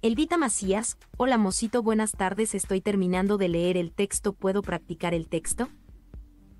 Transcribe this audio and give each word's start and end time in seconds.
Elvita 0.00 0.38
Macías, 0.38 0.96
hola 1.16 1.38
Mosito, 1.38 1.82
buenas 1.82 2.12
tardes, 2.12 2.54
estoy 2.54 2.80
terminando 2.80 3.36
de 3.36 3.48
leer 3.48 3.76
el 3.76 3.90
texto, 3.90 4.32
¿puedo 4.32 4.62
practicar 4.62 5.12
el 5.12 5.26
texto? 5.26 5.68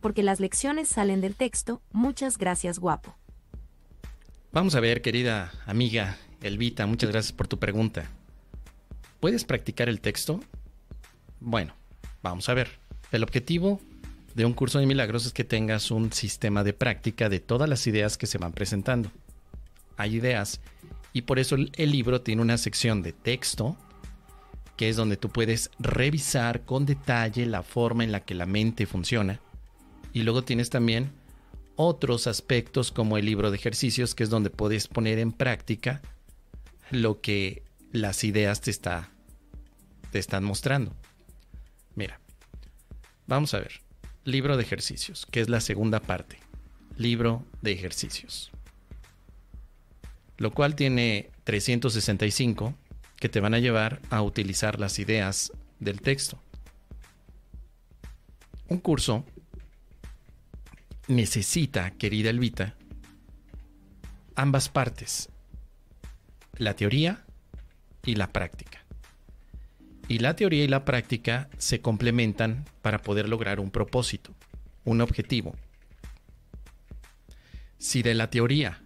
Porque 0.00 0.24
las 0.24 0.40
lecciones 0.40 0.88
salen 0.88 1.20
del 1.20 1.36
texto, 1.36 1.80
muchas 1.92 2.36
gracias 2.36 2.80
guapo. 2.80 3.16
Vamos 4.50 4.74
a 4.74 4.80
ver, 4.80 5.02
querida 5.02 5.52
amiga 5.66 6.16
Elvita, 6.42 6.84
muchas 6.86 7.10
gracias 7.10 7.32
por 7.32 7.46
tu 7.46 7.60
pregunta. 7.60 8.10
¿Puedes 9.20 9.44
practicar 9.44 9.88
el 9.88 10.00
texto? 10.00 10.40
Bueno, 11.38 11.74
vamos 12.24 12.48
a 12.48 12.54
ver. 12.54 12.80
El 13.12 13.22
objetivo 13.22 13.80
de 14.34 14.46
un 14.46 14.52
curso 14.52 14.80
de 14.80 14.86
milagros 14.86 15.26
es 15.26 15.32
que 15.32 15.44
tengas 15.44 15.92
un 15.92 16.12
sistema 16.12 16.64
de 16.64 16.72
práctica 16.72 17.28
de 17.28 17.38
todas 17.38 17.68
las 17.68 17.86
ideas 17.86 18.18
que 18.18 18.26
se 18.26 18.38
van 18.38 18.52
presentando. 18.52 19.12
Hay 19.96 20.16
ideas 20.16 20.60
y 21.18 21.22
por 21.22 21.40
eso 21.40 21.56
el, 21.56 21.90
libro 21.90 22.20
tiene 22.20 22.42
una 22.42 22.56
sección 22.58 23.02
de 23.02 23.12
texto, 23.12 23.76
que 24.76 24.88
es 24.88 24.94
donde 24.94 25.16
tú 25.16 25.30
puedes 25.30 25.68
revisar 25.80 26.64
con 26.64 26.86
detalle 26.86 27.44
la 27.44 27.64
forma 27.64 28.04
en 28.04 28.12
la 28.12 28.20
que 28.20 28.36
la 28.36 28.46
mente 28.46 28.86
funciona. 28.86 29.40
Y 30.12 30.22
luego 30.22 30.44
tienes 30.44 30.70
también 30.70 31.10
otros 31.74 32.28
aspectos 32.28 32.92
como 32.92 33.18
el 33.18 33.26
libro 33.26 33.50
de 33.50 33.56
ejercicios, 33.56 34.14
que 34.14 34.22
es 34.22 34.30
donde 34.30 34.50
puedes 34.50 34.86
poner 34.86 35.18
en 35.18 35.32
práctica 35.32 36.02
lo 36.92 37.20
que 37.20 37.64
las 37.90 38.22
ideas 38.22 38.60
te, 38.60 38.70
está, 38.70 39.10
te 40.12 40.20
están 40.20 40.44
mostrando. 40.44 40.94
Mira, 41.96 42.20
vamos 43.26 43.54
a 43.54 43.58
ver. 43.58 43.80
Libro 44.22 44.56
de 44.56 44.62
ejercicios, 44.62 45.26
que 45.26 45.40
es 45.40 45.48
la 45.48 45.60
segunda 45.60 45.98
parte. 45.98 46.38
Libro 46.96 47.44
de 47.60 47.72
ejercicios 47.72 48.52
lo 50.38 50.52
cual 50.52 50.74
tiene 50.74 51.30
365 51.44 52.74
que 53.16 53.28
te 53.28 53.40
van 53.40 53.54
a 53.54 53.58
llevar 53.58 54.00
a 54.10 54.22
utilizar 54.22 54.78
las 54.78 54.98
ideas 54.98 55.52
del 55.80 56.00
texto. 56.00 56.40
Un 58.68 58.78
curso 58.78 59.24
necesita, 61.08 61.90
querida 61.92 62.30
Elvita, 62.30 62.76
ambas 64.36 64.68
partes, 64.68 65.28
la 66.56 66.74
teoría 66.74 67.24
y 68.04 68.14
la 68.14 68.32
práctica. 68.32 68.84
Y 70.06 70.20
la 70.20 70.36
teoría 70.36 70.64
y 70.64 70.68
la 70.68 70.84
práctica 70.84 71.50
se 71.58 71.80
complementan 71.80 72.64
para 72.80 73.02
poder 73.02 73.28
lograr 73.28 73.58
un 73.58 73.70
propósito, 73.70 74.34
un 74.84 75.00
objetivo. 75.00 75.56
Si 77.78 78.02
de 78.02 78.14
la 78.14 78.30
teoría 78.30 78.82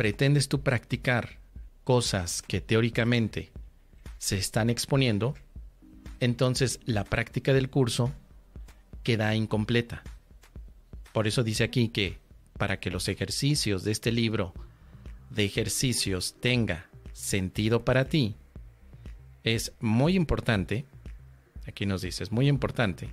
pretendes 0.00 0.48
tú 0.48 0.62
practicar 0.62 1.36
cosas 1.84 2.40
que 2.40 2.62
teóricamente 2.62 3.52
se 4.16 4.38
están 4.38 4.70
exponiendo, 4.70 5.34
entonces 6.20 6.80
la 6.86 7.04
práctica 7.04 7.52
del 7.52 7.68
curso 7.68 8.10
queda 9.02 9.34
incompleta. 9.34 10.02
Por 11.12 11.26
eso 11.26 11.42
dice 11.42 11.64
aquí 11.64 11.90
que 11.90 12.16
para 12.56 12.80
que 12.80 12.90
los 12.90 13.08
ejercicios 13.08 13.84
de 13.84 13.92
este 13.92 14.10
libro 14.10 14.54
de 15.28 15.44
ejercicios 15.44 16.34
tenga 16.40 16.88
sentido 17.12 17.84
para 17.84 18.06
ti, 18.06 18.36
es 19.44 19.74
muy 19.80 20.16
importante, 20.16 20.86
aquí 21.66 21.84
nos 21.84 22.00
dice, 22.00 22.22
es 22.22 22.32
muy 22.32 22.48
importante, 22.48 23.10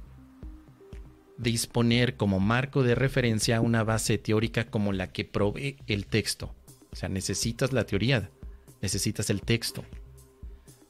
disponer 1.37 2.15
como 2.15 2.39
marco 2.39 2.81
de 2.81 2.95
referencia 2.95 3.59
una 3.59 3.83
base 3.83 4.17
teórica 4.17 4.69
como 4.69 4.93
la 4.93 5.11
que 5.11 5.25
provee 5.25 5.75
el 5.87 6.05
texto. 6.05 6.55
O 6.97 6.99
sea, 6.99 7.09
necesitas 7.09 7.73
la 7.73 7.85
teoría, 7.85 8.31
necesitas 8.81 9.29
el 9.29 9.41
texto. 9.41 9.85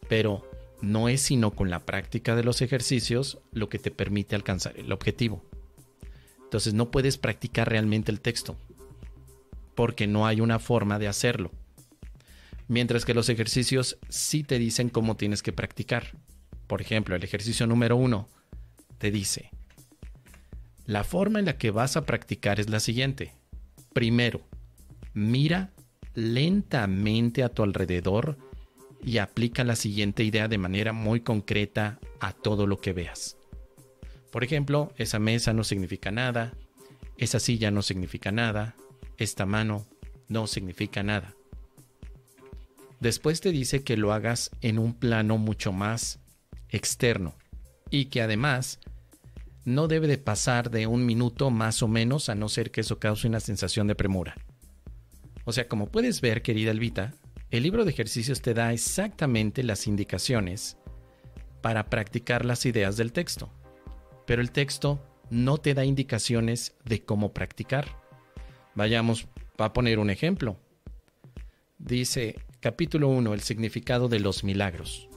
Pero 0.07 0.49
no 0.79 1.09
es 1.09 1.19
sino 1.19 1.51
con 1.51 1.69
la 1.69 1.85
práctica 1.85 2.33
de 2.33 2.45
los 2.45 2.61
ejercicios 2.61 3.39
lo 3.51 3.67
que 3.67 3.77
te 3.77 3.91
permite 3.91 4.33
alcanzar 4.33 4.79
el 4.79 4.93
objetivo. 4.93 5.43
Entonces 6.45 6.73
no 6.73 6.91
puedes 6.91 7.17
practicar 7.17 7.67
realmente 7.67 8.09
el 8.09 8.21
texto, 8.21 8.55
porque 9.75 10.07
no 10.07 10.25
hay 10.25 10.39
una 10.39 10.59
forma 10.59 10.97
de 10.97 11.09
hacerlo. 11.09 11.51
Mientras 12.69 13.03
que 13.03 13.13
los 13.13 13.27
ejercicios 13.27 13.97
sí 14.07 14.45
te 14.45 14.59
dicen 14.59 14.87
cómo 14.87 15.17
tienes 15.17 15.43
que 15.43 15.51
practicar. 15.51 16.13
Por 16.67 16.79
ejemplo, 16.79 17.17
el 17.17 17.23
ejercicio 17.25 17.67
número 17.67 17.97
uno 17.97 18.29
te 18.97 19.11
dice, 19.11 19.51
la 20.85 21.03
forma 21.03 21.39
en 21.39 21.45
la 21.47 21.57
que 21.57 21.71
vas 21.71 21.97
a 21.97 22.05
practicar 22.05 22.61
es 22.61 22.69
la 22.69 22.79
siguiente. 22.79 23.33
Primero, 23.91 24.47
mira 25.13 25.73
lentamente 26.17 27.43
a 27.43 27.49
tu 27.49 27.61
alrededor 27.61 28.39
y 29.03 29.19
aplica 29.19 29.63
la 29.63 29.75
siguiente 29.75 30.23
idea 30.23 30.47
de 30.47 30.57
manera 30.57 30.91
muy 30.91 31.21
concreta 31.21 31.99
a 32.19 32.33
todo 32.33 32.65
lo 32.65 32.81
que 32.81 32.91
veas. 32.91 33.37
Por 34.31 34.43
ejemplo, 34.43 34.91
esa 34.97 35.19
mesa 35.19 35.53
no 35.53 35.63
significa 35.63 36.09
nada, 36.09 36.55
esa 37.17 37.39
silla 37.39 37.69
no 37.69 37.83
significa 37.83 38.31
nada, 38.31 38.75
esta 39.17 39.45
mano 39.45 39.85
no 40.27 40.47
significa 40.47 41.03
nada. 41.03 41.35
Después 42.99 43.39
te 43.39 43.51
dice 43.51 43.83
que 43.83 43.95
lo 43.95 44.11
hagas 44.11 44.49
en 44.61 44.79
un 44.79 44.95
plano 44.95 45.37
mucho 45.37 45.71
más 45.71 46.19
externo 46.69 47.35
y 47.91 48.05
que 48.05 48.23
además 48.23 48.79
no 49.65 49.87
debe 49.87 50.07
de 50.07 50.17
pasar 50.17 50.71
de 50.71 50.87
un 50.87 51.05
minuto 51.05 51.51
más 51.51 51.83
o 51.83 51.87
menos 51.87 52.27
a 52.29 52.33
no 52.33 52.49
ser 52.49 52.71
que 52.71 52.81
eso 52.81 52.97
cause 52.97 53.27
una 53.27 53.39
sensación 53.39 53.85
de 53.85 53.93
premura. 53.93 54.35
O 55.47 55.53
sea, 55.53 55.69
como 55.69 55.87
puedes 55.87 56.19
ver, 56.19 56.41
querida 56.41 56.71
Elvita, 56.71 57.13
el 57.51 57.63
libro 57.63 57.85
de 57.85 57.91
ejercicios 57.91 58.41
te 58.41 58.53
da 58.53 58.73
exactamente 58.73 59.63
las 59.63 59.87
indicaciones 59.87 60.75
para 61.61 61.89
practicar 61.89 62.43
las 62.43 62.65
ideas 62.65 62.97
del 62.97 63.13
texto. 63.13 63.49
Pero 64.25 64.41
el 64.41 64.51
texto 64.51 64.99
no 65.29 65.57
te 65.57 65.73
da 65.73 65.85
indicaciones 65.85 66.75
de 66.83 67.01
cómo 67.05 67.31
practicar. 67.31 67.87
Vayamos 68.75 69.29
a 69.57 69.71
poner 69.71 69.99
un 69.99 70.09
ejemplo. 70.09 70.57
Dice 71.77 72.35
capítulo 72.59 73.07
1, 73.07 73.33
el 73.33 73.39
significado 73.39 74.09
de 74.09 74.19
los 74.19 74.43
milagros. 74.43 75.07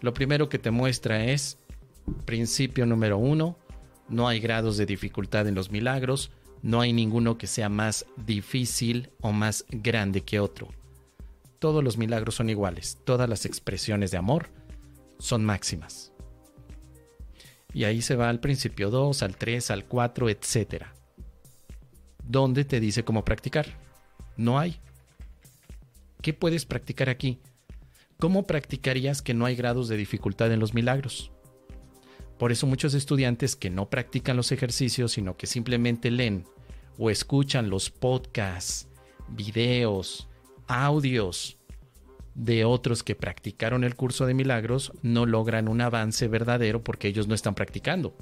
Lo 0.00 0.14
primero 0.14 0.48
que 0.48 0.58
te 0.58 0.70
muestra 0.70 1.26
es, 1.26 1.58
principio 2.24 2.86
número 2.86 3.18
1, 3.18 3.58
no 4.08 4.26
hay 4.26 4.40
grados 4.40 4.78
de 4.78 4.86
dificultad 4.86 5.46
en 5.48 5.54
los 5.54 5.70
milagros, 5.70 6.32
no 6.62 6.80
hay 6.80 6.92
ninguno 6.92 7.38
que 7.38 7.46
sea 7.46 7.68
más 7.68 8.06
difícil 8.16 9.10
o 9.20 9.32
más 9.32 9.64
grande 9.70 10.22
que 10.22 10.40
otro. 10.40 10.68
Todos 11.58 11.82
los 11.84 11.96
milagros 11.96 12.34
son 12.34 12.50
iguales, 12.50 12.98
todas 13.04 13.28
las 13.28 13.46
expresiones 13.46 14.10
de 14.10 14.18
amor 14.18 14.48
son 15.18 15.44
máximas. 15.44 16.12
Y 17.72 17.84
ahí 17.84 18.02
se 18.02 18.16
va 18.16 18.28
al 18.28 18.40
principio 18.40 18.90
2, 18.90 19.22
al 19.22 19.36
3, 19.36 19.70
al 19.70 19.84
4, 19.84 20.28
etc. 20.28 20.84
¿Dónde 22.24 22.64
te 22.64 22.80
dice 22.80 23.04
cómo 23.04 23.24
practicar? 23.24 23.66
No 24.36 24.58
hay. 24.58 24.80
¿Qué 26.22 26.32
puedes 26.32 26.66
practicar 26.66 27.08
aquí? 27.08 27.38
¿Cómo 28.18 28.46
practicarías 28.46 29.22
que 29.22 29.34
no 29.34 29.46
hay 29.46 29.56
grados 29.56 29.88
de 29.88 29.96
dificultad 29.96 30.52
en 30.52 30.60
los 30.60 30.74
milagros? 30.74 31.30
Por 32.40 32.52
eso 32.52 32.66
muchos 32.66 32.94
estudiantes 32.94 33.54
que 33.54 33.68
no 33.68 33.90
practican 33.90 34.34
los 34.34 34.50
ejercicios, 34.50 35.12
sino 35.12 35.36
que 35.36 35.46
simplemente 35.46 36.10
leen 36.10 36.46
o 36.96 37.10
escuchan 37.10 37.68
los 37.68 37.90
podcasts, 37.90 38.88
videos, 39.28 40.26
audios 40.66 41.58
de 42.34 42.64
otros 42.64 43.02
que 43.02 43.14
practicaron 43.14 43.84
el 43.84 43.94
curso 43.94 44.24
de 44.24 44.32
milagros, 44.32 44.90
no 45.02 45.26
logran 45.26 45.68
un 45.68 45.82
avance 45.82 46.28
verdadero 46.28 46.82
porque 46.82 47.08
ellos 47.08 47.28
no 47.28 47.34
están 47.34 47.54
practicando. 47.54 48.16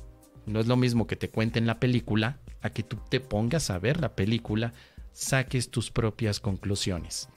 No 0.46 0.58
es 0.58 0.66
lo 0.66 0.76
mismo 0.76 1.06
que 1.06 1.14
te 1.14 1.30
cuenten 1.30 1.68
la 1.68 1.78
película 1.78 2.40
a 2.60 2.70
que 2.70 2.82
tú 2.82 2.98
te 3.08 3.20
pongas 3.20 3.70
a 3.70 3.78
ver 3.78 4.00
la 4.00 4.16
película, 4.16 4.72
saques 5.12 5.70
tus 5.70 5.92
propias 5.92 6.40
conclusiones. 6.40 7.28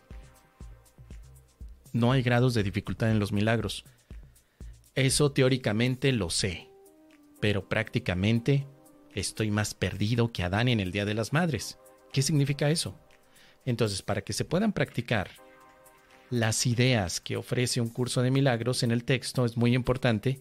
No 1.93 2.11
hay 2.11 2.23
grados 2.23 2.55
de 2.55 2.63
dificultad 2.63 3.11
en 3.11 3.19
los 3.19 3.31
milagros. 3.31 3.85
Eso 4.95 5.31
teóricamente 5.31 6.11
lo 6.11 6.31
sé 6.31 6.70
pero 7.41 7.67
prácticamente 7.67 8.65
estoy 9.13 9.51
más 9.51 9.73
perdido 9.73 10.31
que 10.31 10.43
Adán 10.43 10.69
en 10.69 10.79
el 10.79 10.91
Día 10.91 11.03
de 11.03 11.15
las 11.15 11.33
Madres. 11.33 11.77
¿Qué 12.13 12.21
significa 12.21 12.69
eso? 12.69 12.95
Entonces, 13.65 14.01
para 14.01 14.21
que 14.21 14.31
se 14.31 14.45
puedan 14.45 14.71
practicar 14.71 15.31
las 16.29 16.65
ideas 16.65 17.19
que 17.19 17.35
ofrece 17.35 17.81
un 17.81 17.89
curso 17.89 18.21
de 18.21 18.31
milagros 18.31 18.83
en 18.83 18.91
el 18.91 19.03
texto, 19.03 19.43
es 19.43 19.57
muy 19.57 19.75
importante 19.75 20.39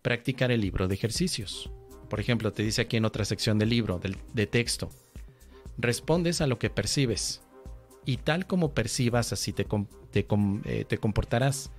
practicar 0.00 0.50
el 0.50 0.62
libro 0.62 0.88
de 0.88 0.94
ejercicios. 0.94 1.70
Por 2.08 2.20
ejemplo, 2.20 2.52
te 2.52 2.62
dice 2.62 2.82
aquí 2.82 2.96
en 2.96 3.04
otra 3.04 3.24
sección 3.24 3.58
del 3.58 3.68
libro, 3.68 4.00
de 4.32 4.46
texto, 4.46 4.90
respondes 5.76 6.40
a 6.40 6.46
lo 6.46 6.58
que 6.58 6.70
percibes 6.70 7.42
y 8.04 8.18
tal 8.18 8.46
como 8.46 8.72
percibas, 8.72 9.32
así 9.32 9.52
te, 9.52 9.66
eh, 10.14 10.84
te 10.88 10.98
comportarás. 10.98 11.70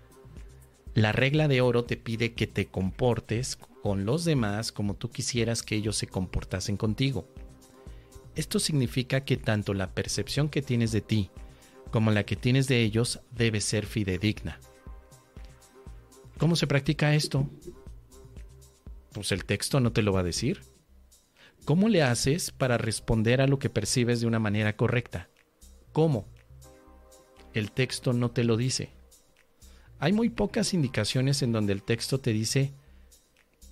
La 0.97 1.11
regla 1.11 1.47
de 1.47 1.61
oro 1.61 1.83
te 1.83 1.95
pide 1.95 2.33
que 2.33 2.47
te 2.47 2.65
comportes 2.65 3.59
con 3.83 4.05
los 4.05 4.25
demás 4.25 4.71
como 4.71 4.95
tú 4.95 5.11
quisieras 5.11 5.61
que 5.61 5.75
ellos 5.75 5.95
se 5.95 6.07
comportasen 6.07 6.75
contigo. 6.75 7.27
Esto 8.33 8.57
significa 8.57 9.23
que 9.23 9.37
tanto 9.37 9.75
la 9.75 9.93
percepción 9.93 10.49
que 10.49 10.63
tienes 10.63 10.91
de 10.91 11.01
ti 11.01 11.29
como 11.91 12.09
la 12.09 12.23
que 12.23 12.35
tienes 12.35 12.67
de 12.67 12.81
ellos 12.81 13.19
debe 13.29 13.61
ser 13.61 13.85
fidedigna. 13.85 14.59
¿Cómo 16.39 16.55
se 16.55 16.65
practica 16.65 17.13
esto? 17.13 17.47
Pues 19.11 19.31
el 19.31 19.45
texto 19.45 19.79
no 19.79 19.91
te 19.91 20.01
lo 20.01 20.13
va 20.13 20.21
a 20.21 20.23
decir. 20.23 20.63
¿Cómo 21.63 21.89
le 21.89 22.01
haces 22.01 22.49
para 22.49 22.79
responder 22.79 23.39
a 23.39 23.47
lo 23.47 23.59
que 23.59 23.69
percibes 23.69 24.19
de 24.19 24.25
una 24.25 24.39
manera 24.39 24.75
correcta? 24.75 25.29
¿Cómo? 25.93 26.25
El 27.53 27.71
texto 27.71 28.13
no 28.13 28.31
te 28.31 28.43
lo 28.43 28.57
dice. 28.57 28.96
Hay 29.99 30.13
muy 30.13 30.29
pocas 30.29 30.73
indicaciones 30.73 31.41
en 31.41 31.51
donde 31.51 31.73
el 31.73 31.83
texto 31.83 32.19
te 32.19 32.31
dice 32.33 32.73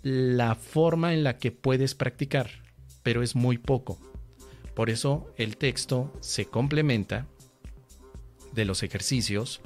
la 0.01 0.56
forma 0.56 1.13
en 1.13 1.24
la 1.24 1.38
que 1.38 1.51
puedes 1.51 1.95
practicar, 1.95 2.50
pero 3.04 3.24
es 3.24 3.36
muy 3.36 3.57
poco. 3.57 4.00
Por 4.74 4.89
eso 4.89 5.33
el 5.38 5.57
texto 5.57 6.12
se 6.19 6.45
complementa 6.45 7.27
de 8.54 8.66
los 8.66 8.83
ejercicios 8.83 9.62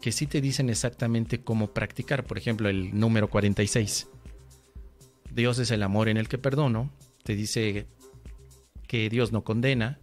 que 0.00 0.12
sí 0.12 0.26
te 0.26 0.40
dicen 0.40 0.70
exactamente 0.70 1.42
cómo 1.42 1.72
practicar. 1.72 2.24
Por 2.24 2.38
ejemplo, 2.38 2.68
el 2.68 2.98
número 2.98 3.28
46. 3.28 4.08
Dios 5.32 5.58
es 5.58 5.70
el 5.70 5.82
amor 5.82 6.08
en 6.08 6.16
el 6.16 6.28
que 6.28 6.38
perdono. 6.38 6.90
Te 7.22 7.34
dice 7.34 7.86
que 8.86 9.08
Dios 9.08 9.32
no 9.32 9.42
condena. 9.42 9.98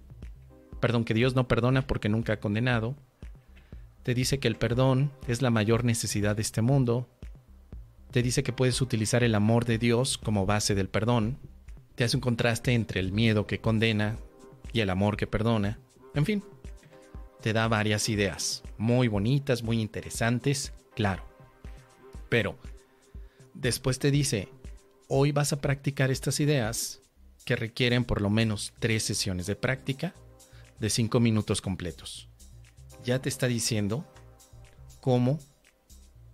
Perdón, 0.79 1.05
que 1.05 1.13
Dios 1.13 1.35
no 1.35 1.47
perdona 1.47 1.87
porque 1.87 2.09
nunca 2.09 2.33
ha 2.33 2.39
condenado. 2.39 2.95
Te 4.03 4.13
dice 4.13 4.39
que 4.39 4.49
el 4.49 4.57
perdón 4.57 5.11
es 5.27 5.41
la 5.41 5.49
mayor 5.49 5.85
necesidad 5.85 6.35
de 6.35 6.41
este 6.41 6.61
mundo. 6.61 7.09
Te 8.11 8.21
dice 8.21 8.43
que 8.43 8.51
puedes 8.51 8.81
utilizar 8.81 9.23
el 9.23 9.33
amor 9.33 9.63
de 9.63 9.77
Dios 9.77 10.17
como 10.17 10.45
base 10.45 10.75
del 10.75 10.89
perdón. 10.89 11.39
Te 11.95 12.03
hace 12.03 12.17
un 12.17 12.21
contraste 12.21 12.73
entre 12.73 12.99
el 12.99 13.13
miedo 13.13 13.47
que 13.47 13.61
condena 13.61 14.17
y 14.73 14.81
el 14.81 14.89
amor 14.89 15.15
que 15.15 15.25
perdona. 15.25 15.79
En 16.15 16.25
fin, 16.25 16.43
te 17.41 17.53
da 17.53 17.67
varias 17.69 18.09
ideas, 18.09 18.61
muy 18.77 19.07
bonitas, 19.07 19.63
muy 19.63 19.79
interesantes, 19.79 20.73
claro. 20.95 21.23
Pero 22.27 22.57
después 23.53 23.99
te 23.99 24.11
dice, 24.11 24.49
hoy 25.07 25.31
vas 25.31 25.53
a 25.53 25.61
practicar 25.61 26.11
estas 26.11 26.41
ideas 26.41 27.01
que 27.45 27.55
requieren 27.55 28.03
por 28.03 28.21
lo 28.21 28.29
menos 28.29 28.73
tres 28.79 29.03
sesiones 29.03 29.45
de 29.45 29.55
práctica 29.55 30.13
de 30.79 30.89
cinco 30.89 31.19
minutos 31.19 31.61
completos. 31.61 32.27
Ya 33.03 33.19
te 33.19 33.29
está 33.29 33.47
diciendo 33.47 34.05
cómo, 35.01 35.39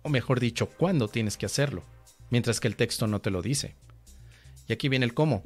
o 0.02 0.08
mejor 0.08 0.40
dicho, 0.40 0.68
cuándo 0.68 1.08
tienes 1.08 1.36
que 1.36 1.46
hacerlo, 1.46 1.82
mientras 2.30 2.60
que 2.60 2.68
el 2.68 2.76
texto 2.76 3.06
no 3.06 3.20
te 3.20 3.30
lo 3.30 3.42
dice. 3.42 3.74
Y 4.68 4.72
aquí 4.72 4.88
viene 4.88 5.04
el 5.04 5.14
cómo. 5.14 5.42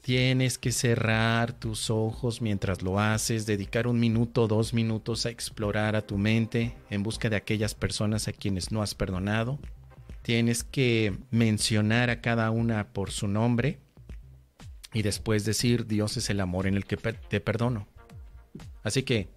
Tienes 0.00 0.58
que 0.58 0.72
cerrar 0.72 1.52
tus 1.52 1.88
ojos 1.88 2.42
mientras 2.42 2.82
lo 2.82 2.98
haces, 2.98 3.46
dedicar 3.46 3.86
un 3.86 4.00
minuto 4.00 4.48
dos 4.48 4.74
minutos 4.74 5.26
a 5.26 5.30
explorar 5.30 5.94
a 5.94 6.04
tu 6.04 6.18
mente 6.18 6.74
en 6.90 7.04
busca 7.04 7.30
de 7.30 7.36
aquellas 7.36 7.76
personas 7.76 8.26
a 8.26 8.32
quienes 8.32 8.72
no 8.72 8.82
has 8.82 8.96
perdonado. 8.96 9.60
Tienes 10.22 10.64
que 10.64 11.16
mencionar 11.30 12.10
a 12.10 12.20
cada 12.20 12.50
una 12.50 12.92
por 12.92 13.12
su 13.12 13.28
nombre 13.28 13.78
y 14.92 15.02
después 15.02 15.44
decir 15.44 15.86
Dios 15.86 16.16
es 16.16 16.30
el 16.30 16.40
amor 16.40 16.66
en 16.66 16.74
el 16.74 16.84
que 16.84 16.96
te 16.96 17.40
perdono. 17.40 17.86
Así 18.82 19.04
que 19.04 19.28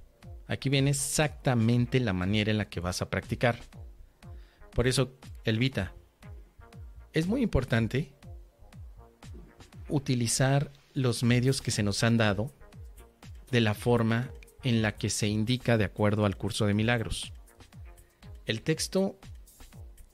aquí 0.48 0.70
viene 0.70 0.92
exactamente 0.92 2.00
la 2.00 2.14
manera 2.14 2.52
en 2.52 2.58
la 2.58 2.70
que 2.70 2.80
vas 2.80 3.02
a 3.02 3.10
practicar. 3.10 3.60
Por 4.74 4.88
eso, 4.88 5.14
Elvita, 5.44 5.94
es 7.14 7.28
muy 7.28 7.42
importante 7.42 8.14
utilizar 9.90 10.72
los 10.94 11.24
medios 11.24 11.62
que 11.62 11.72
se 11.72 11.84
nos 11.84 12.04
han 12.04 12.18
dado 12.18 12.52
de 13.52 13.62
la 13.62 13.74
forma 13.74 14.30
en 14.64 14.82
la 14.82 14.96
que 14.96 15.10
se 15.10 15.28
indica 15.28 15.78
de 15.78 15.86
acuerdo 15.86 16.26
al 16.26 16.38
curso 16.38 16.66
de 16.66 16.74
milagros. 16.74 17.32
El 18.46 18.62
texto 18.62 19.20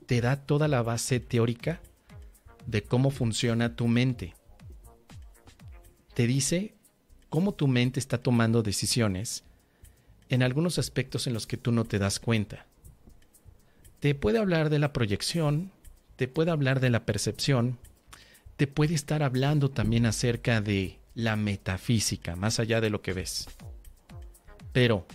te 0.06 0.20
da 0.20 0.36
toda 0.36 0.68
la 0.68 0.82
base 0.82 1.20
teórica 1.20 1.80
de 2.66 2.82
cómo 2.82 3.10
funciona 3.10 3.76
tu 3.76 3.88
mente. 3.88 4.34
Te 6.14 6.26
dice 6.26 6.74
cómo 7.30 7.52
tu 7.54 7.66
mente 7.66 7.98
está 7.98 8.18
tomando 8.18 8.62
decisiones 8.62 9.44
en 10.32 10.42
algunos 10.42 10.78
aspectos 10.78 11.26
en 11.26 11.34
los 11.34 11.46
que 11.46 11.58
tú 11.58 11.72
no 11.72 11.84
te 11.84 11.98
das 11.98 12.18
cuenta. 12.18 12.64
Te 14.00 14.14
puede 14.14 14.38
hablar 14.38 14.70
de 14.70 14.78
la 14.78 14.94
proyección, 14.94 15.70
te 16.16 16.26
puede 16.26 16.50
hablar 16.50 16.80
de 16.80 16.88
la 16.88 17.04
percepción, 17.04 17.78
te 18.56 18.66
puede 18.66 18.94
estar 18.94 19.22
hablando 19.22 19.70
también 19.70 20.06
acerca 20.06 20.62
de 20.62 20.98
la 21.14 21.36
metafísica, 21.36 22.34
más 22.34 22.60
allá 22.60 22.80
de 22.80 22.88
lo 22.88 23.02
que 23.02 23.12
ves. 23.12 23.46
Pero 24.72 25.06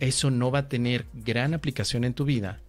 eso 0.00 0.30
no 0.30 0.50
va 0.50 0.58
a 0.58 0.68
tener 0.68 1.06
gran 1.14 1.54
aplicación 1.54 2.04
en 2.04 2.12
tu 2.12 2.26
vida 2.26 2.60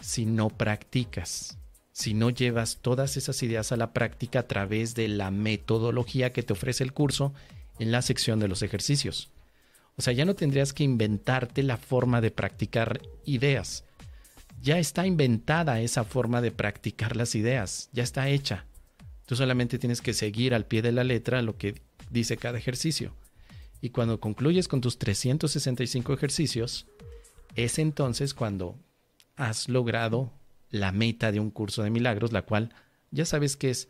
si 0.00 0.26
no 0.26 0.48
practicas, 0.48 1.56
si 1.92 2.14
no 2.14 2.30
llevas 2.30 2.78
todas 2.82 3.16
esas 3.16 3.40
ideas 3.44 3.70
a 3.70 3.76
la 3.76 3.92
práctica 3.92 4.40
a 4.40 4.48
través 4.48 4.96
de 4.96 5.06
la 5.06 5.30
metodología 5.30 6.32
que 6.32 6.42
te 6.42 6.52
ofrece 6.52 6.82
el 6.82 6.92
curso 6.92 7.32
en 7.78 7.92
la 7.92 8.02
sección 8.02 8.40
de 8.40 8.48
los 8.48 8.62
ejercicios. 8.62 9.31
O 9.96 10.02
sea, 10.02 10.12
ya 10.12 10.24
no 10.24 10.34
tendrías 10.34 10.72
que 10.72 10.84
inventarte 10.84 11.62
la 11.62 11.76
forma 11.76 12.20
de 12.20 12.30
practicar 12.30 13.00
ideas. 13.24 13.84
Ya 14.60 14.78
está 14.78 15.06
inventada 15.06 15.80
esa 15.80 16.04
forma 16.04 16.40
de 16.40 16.52
practicar 16.52 17.16
las 17.16 17.34
ideas, 17.34 17.90
ya 17.92 18.02
está 18.02 18.28
hecha. 18.28 18.66
Tú 19.26 19.36
solamente 19.36 19.78
tienes 19.78 20.00
que 20.00 20.14
seguir 20.14 20.54
al 20.54 20.66
pie 20.66 20.82
de 20.82 20.92
la 20.92 21.04
letra 21.04 21.42
lo 21.42 21.56
que 21.56 21.80
dice 22.10 22.36
cada 22.36 22.58
ejercicio. 22.58 23.14
Y 23.80 23.90
cuando 23.90 24.20
concluyes 24.20 24.68
con 24.68 24.80
tus 24.80 24.98
365 24.98 26.12
ejercicios, 26.12 26.86
es 27.56 27.78
entonces 27.78 28.34
cuando 28.34 28.78
has 29.36 29.68
logrado 29.68 30.32
la 30.70 30.92
meta 30.92 31.32
de 31.32 31.40
un 31.40 31.50
curso 31.50 31.82
de 31.82 31.90
milagros, 31.90 32.32
la 32.32 32.42
cual 32.42 32.74
ya 33.10 33.24
sabes 33.24 33.56
que 33.56 33.70
es 33.70 33.88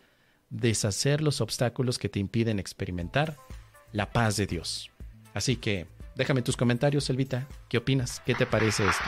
deshacer 0.50 1.20
los 1.22 1.40
obstáculos 1.40 1.98
que 1.98 2.08
te 2.08 2.18
impiden 2.18 2.58
experimentar 2.58 3.36
la 3.92 4.12
paz 4.12 4.36
de 4.36 4.46
Dios. 4.46 4.90
Así 5.34 5.56
que 5.56 5.86
déjame 6.14 6.42
tus 6.42 6.56
comentarios, 6.56 7.08
Elvita. 7.10 7.46
¿Qué 7.68 7.78
opinas? 7.78 8.22
¿Qué 8.24 8.34
te 8.34 8.46
parece 8.46 8.86
esto? 8.86 9.04